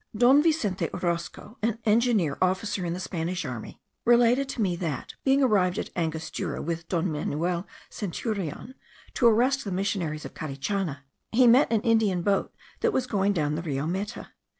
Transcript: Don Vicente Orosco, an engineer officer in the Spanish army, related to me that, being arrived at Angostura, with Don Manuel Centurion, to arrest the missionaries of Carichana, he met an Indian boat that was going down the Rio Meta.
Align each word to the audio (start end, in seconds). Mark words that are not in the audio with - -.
Don 0.17 0.41
Vicente 0.41 0.87
Orosco, 0.95 1.57
an 1.61 1.77
engineer 1.85 2.35
officer 2.41 2.83
in 2.83 2.93
the 2.93 2.99
Spanish 2.99 3.45
army, 3.45 3.79
related 4.03 4.49
to 4.49 4.59
me 4.59 4.75
that, 4.77 5.13
being 5.23 5.43
arrived 5.43 5.77
at 5.77 5.91
Angostura, 5.95 6.59
with 6.59 6.87
Don 6.89 7.11
Manuel 7.11 7.67
Centurion, 7.91 8.73
to 9.13 9.27
arrest 9.27 9.63
the 9.63 9.71
missionaries 9.71 10.25
of 10.25 10.33
Carichana, 10.33 11.03
he 11.31 11.45
met 11.45 11.71
an 11.71 11.81
Indian 11.81 12.23
boat 12.23 12.51
that 12.79 12.93
was 12.93 13.05
going 13.05 13.31
down 13.33 13.53
the 13.53 13.61
Rio 13.61 13.85
Meta. 13.85 14.31